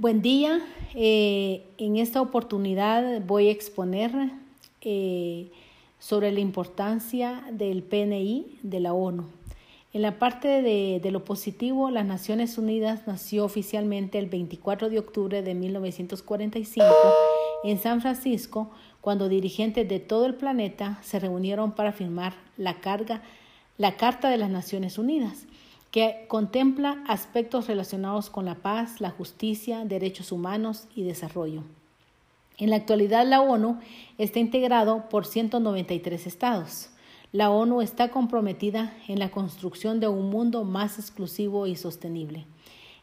[0.00, 0.62] Buen día.
[0.94, 4.10] Eh, en esta oportunidad voy a exponer
[4.80, 5.50] eh,
[5.98, 9.26] sobre la importancia del PNI de la ONU.
[9.92, 15.00] En la parte de, de, lo positivo, las Naciones Unidas nació oficialmente el 24 de
[15.00, 16.86] octubre de 1945
[17.64, 18.70] en San Francisco,
[19.02, 23.20] cuando dirigentes de todo el planeta se reunieron para firmar la, carga,
[23.76, 25.46] la Carta de las Naciones Unidas
[25.90, 31.64] que contempla aspectos relacionados con la paz, la justicia, derechos humanos y desarrollo.
[32.58, 33.80] En la actualidad la ONU
[34.18, 36.90] está integrado por 193 estados.
[37.32, 42.44] La ONU está comprometida en la construcción de un mundo más exclusivo y sostenible.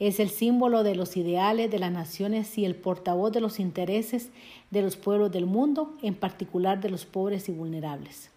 [0.00, 4.30] Es el símbolo de los ideales de las naciones y el portavoz de los intereses
[4.72, 8.31] de los pueblos del mundo, en particular de los pobres y vulnerables.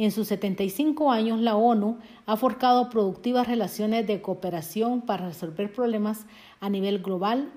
[0.00, 6.24] En sus 75 años, la ONU ha forjado productivas relaciones de cooperación para resolver problemas
[6.60, 7.50] a nivel global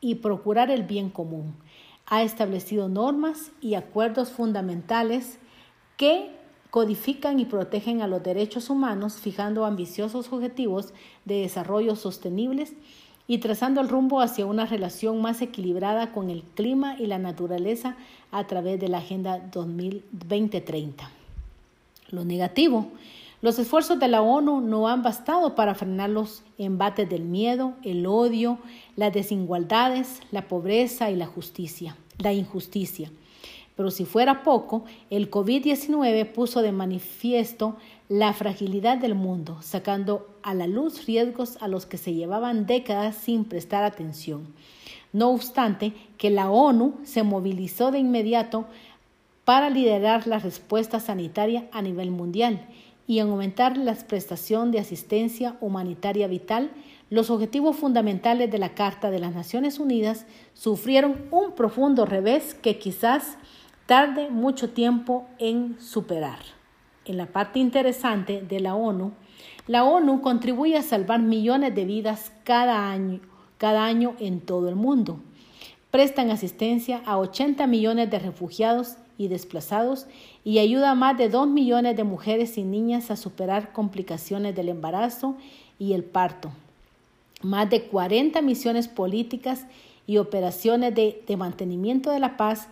[0.00, 1.56] y procurar el bien común.
[2.06, 5.40] Ha establecido normas y acuerdos fundamentales
[5.96, 6.30] que
[6.70, 10.94] codifican y protegen a los derechos humanos, fijando ambiciosos objetivos
[11.24, 12.74] de desarrollo sostenibles
[13.26, 17.96] y trazando el rumbo hacia una relación más equilibrada con el clima y la naturaleza
[18.30, 21.17] a través de la Agenda 2030.
[22.10, 22.88] Lo negativo.
[23.40, 28.04] Los esfuerzos de la ONU no han bastado para frenar los embates del miedo, el
[28.06, 28.58] odio,
[28.96, 33.12] las desigualdades, la pobreza y la justicia, la injusticia.
[33.76, 37.76] Pero si fuera poco, el COVID-19 puso de manifiesto
[38.08, 43.14] la fragilidad del mundo, sacando a la luz riesgos a los que se llevaban décadas
[43.14, 44.48] sin prestar atención.
[45.12, 48.66] No obstante, que la ONU se movilizó de inmediato
[49.48, 52.66] para liderar la respuesta sanitaria a nivel mundial
[53.06, 56.70] y aumentar la prestación de asistencia humanitaria vital,
[57.08, 62.78] los objetivos fundamentales de la Carta de las Naciones Unidas sufrieron un profundo revés que
[62.78, 63.38] quizás
[63.86, 66.40] tarde mucho tiempo en superar.
[67.06, 69.12] En la parte interesante de la ONU,
[69.66, 73.20] la ONU contribuye a salvar millones de vidas cada año,
[73.56, 75.20] cada año en todo el mundo.
[75.90, 80.06] Prestan asistencia a 80 millones de refugiados y desplazados
[80.44, 84.70] y ayuda a más de 2 millones de mujeres y niñas a superar complicaciones del
[84.70, 85.36] embarazo
[85.78, 86.50] y el parto.
[87.42, 89.66] Más de 40 misiones políticas
[90.06, 92.68] y operaciones de, de mantenimiento de la paz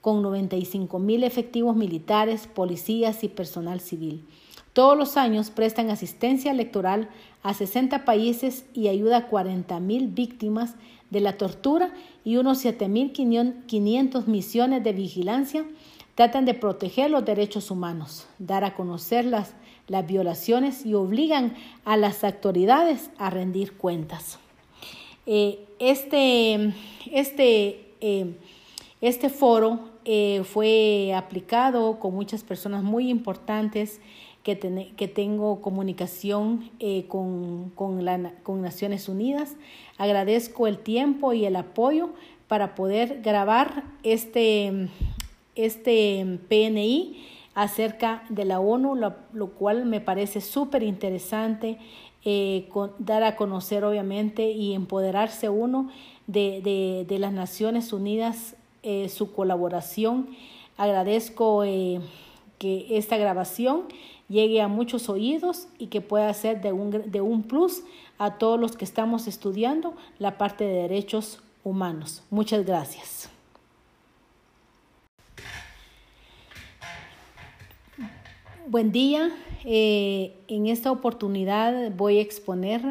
[0.00, 4.24] con 95 mil efectivos militares, policías y personal civil.
[4.72, 7.08] Todos los años prestan asistencia electoral
[7.42, 10.76] a 60 países y ayuda a 40 mil víctimas
[11.10, 11.92] de la tortura
[12.24, 15.64] y unos 7.500 misiones de vigilancia
[16.18, 19.54] tratan de proteger los derechos humanos, dar a conocer las,
[19.86, 24.40] las violaciones y obligan a las autoridades a rendir cuentas.
[25.26, 26.74] Eh, este,
[27.12, 28.34] este, eh,
[29.00, 34.00] este foro eh, fue aplicado con muchas personas muy importantes
[34.42, 34.58] que,
[34.96, 36.68] que tengo comunicación
[37.06, 38.04] con, con,
[38.42, 39.54] con Naciones Unidas.
[39.98, 42.10] Agradezco el tiempo y el apoyo
[42.48, 44.88] para poder grabar este,
[45.58, 47.16] este PNI
[47.54, 51.78] acerca de la ONU, lo, cual me parece súper interesante
[52.24, 55.90] eh, dar a conocer obviamente y empoderarse uno
[56.28, 60.28] de, de, las Naciones Unidas, eh, su colaboración.
[60.76, 62.00] Agradezco eh,
[62.58, 63.84] que esta grabación
[64.28, 67.82] llegue a muchos oídos y que pueda ser de un, de un plus
[68.18, 72.22] a todos los que estamos estudiando la parte de derechos humanos.
[72.30, 73.30] Muchas gracias.
[78.70, 79.30] Buen día.
[79.64, 82.82] Eh, en esta oportunidad voy a exponer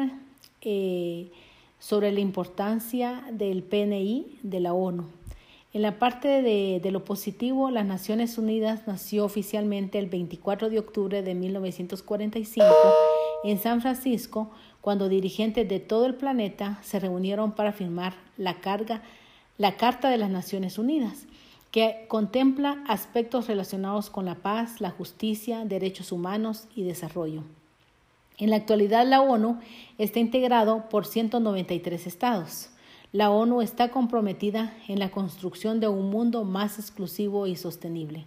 [0.60, 1.30] eh,
[1.78, 5.04] sobre la importancia del PNI de la ONU.
[5.72, 10.80] En la parte de, de, lo positivo, las Naciones Unidas nació oficialmente el 24 de
[10.80, 12.66] octubre de 1945
[13.44, 14.50] en San Francisco
[14.80, 19.02] cuando dirigentes de todo el planeta se reunieron para firmar la, carga,
[19.58, 21.28] la Carta de las Naciones Unidas,
[21.70, 27.42] que contempla aspectos relacionados con la paz, la justicia, derechos humanos y desarrollo.
[28.38, 29.58] En la actualidad la ONU
[29.98, 32.70] está integrado por 193 estados.
[33.12, 38.26] La ONU está comprometida en la construcción de un mundo más exclusivo y sostenible.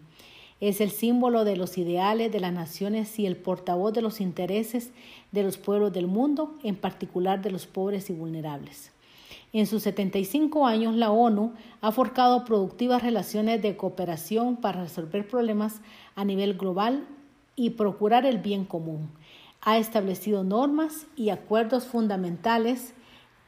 [0.60, 4.92] Es el símbolo de los ideales de las naciones y el portavoz de los intereses
[5.32, 8.91] de los pueblos del mundo, en particular de los pobres y vulnerables.
[9.54, 15.82] En sus 75 años, la ONU ha forjado productivas relaciones de cooperación para resolver problemas
[16.16, 17.06] a nivel global
[17.58, 19.10] y procurar el bien común.
[19.62, 22.94] Ha establecido normas y acuerdos fundamentales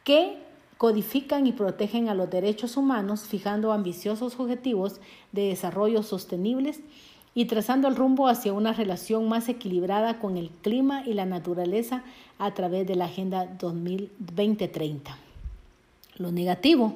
[0.04, 0.38] que
[0.78, 5.00] codifican y protegen a los derechos humanos, fijando ambiciosos objetivos
[5.32, 6.82] de desarrollo sostenibles
[7.34, 12.04] y trazando el rumbo hacia una relación más equilibrada con el clima y la naturaleza
[12.38, 15.18] a través de la Agenda 2030.
[16.18, 16.96] Lo negativo.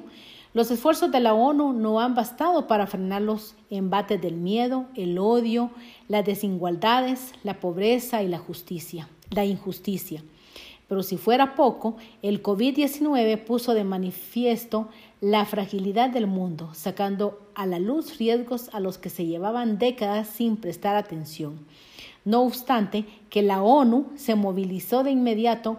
[0.54, 5.18] Los esfuerzos de la ONU no han bastado para frenar los embates del miedo, el
[5.18, 5.70] odio,
[6.08, 10.22] las desigualdades, la pobreza y la justicia, la injusticia.
[10.88, 14.88] Pero si fuera poco, el COVID-19 puso de manifiesto
[15.20, 20.28] la fragilidad del mundo, sacando a la luz riesgos a los que se llevaban décadas
[20.28, 21.58] sin prestar atención.
[22.24, 25.78] No obstante, que la ONU se movilizó de inmediato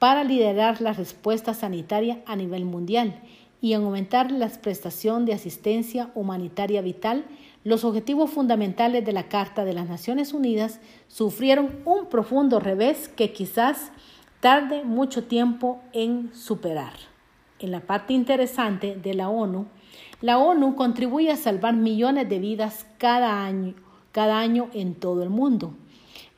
[0.00, 3.20] para liderar la respuesta sanitaria a nivel mundial
[3.60, 7.26] y aumentar la prestación de asistencia humanitaria vital,
[7.64, 13.34] los objetivos fundamentales de la Carta de las Naciones Unidas sufrieron un profundo revés que
[13.34, 13.92] quizás
[14.40, 16.94] tarde mucho tiempo en superar.
[17.58, 19.66] En la parte interesante de la ONU,
[20.22, 23.74] la ONU contribuye a salvar millones de vidas cada año,
[24.12, 25.74] cada año en todo el mundo.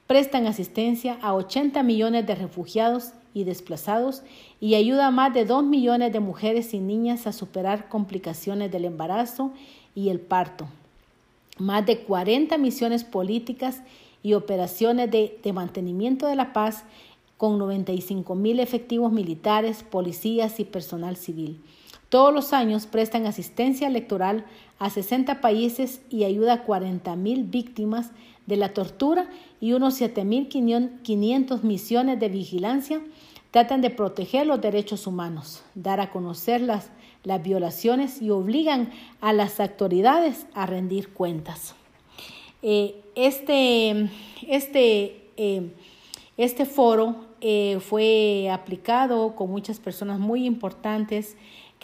[0.08, 4.22] Prestan asistencia a 80 millones de refugiados y desplazados
[4.60, 8.84] y ayuda a más de 2 millones de mujeres y niñas a superar complicaciones del
[8.84, 9.52] embarazo
[9.94, 10.66] y el parto.
[11.58, 13.82] Más de 40 misiones políticas
[14.22, 16.84] y operaciones de, de mantenimiento de la paz
[17.36, 21.60] con 95 mil efectivos militares, policías y personal civil.
[22.08, 24.44] Todos los años prestan asistencia electoral
[24.78, 28.10] a 60 países y ayuda a 40 mil víctimas
[28.46, 29.28] de la tortura
[29.60, 33.00] y unos 7.500 misiones de vigilancia
[33.50, 36.90] tratan de proteger los derechos humanos, dar a conocer las,
[37.22, 38.90] las violaciones y obligan
[39.20, 41.74] a las autoridades a rendir cuentas.
[42.62, 44.08] Eh, este,
[44.48, 45.70] este, eh,
[46.36, 51.36] este foro eh, fue aplicado con muchas personas muy importantes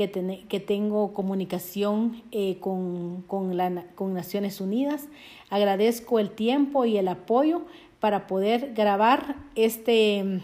[0.07, 5.09] que, tengo comunicación eh, con, con, la, con Naciones Unidas.
[5.51, 7.63] Agradezco el tiempo y el apoyo
[7.99, 10.41] para poder grabar este,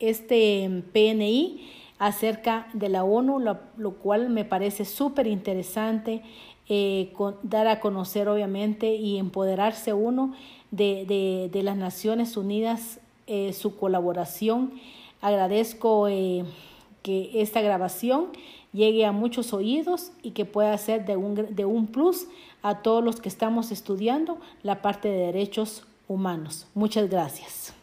[0.00, 1.70] este PNI
[2.00, 6.22] acerca de la ONU, lo, cual me parece súper interesante
[6.68, 7.12] eh,
[7.42, 10.34] dar a conocer obviamente y empoderarse uno
[10.72, 12.98] de, de, de las Naciones Unidas,
[13.28, 14.72] eh, su colaboración.
[15.20, 16.44] Agradezco eh,
[17.02, 18.28] que esta grabación
[18.72, 22.26] llegue a muchos oídos y que pueda ser de un, de un plus
[22.62, 26.66] a todos los que estamos estudiando la parte de derechos humanos.
[26.74, 27.74] Muchas gracias.